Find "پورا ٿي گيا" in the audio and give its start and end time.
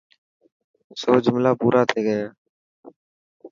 1.61-2.25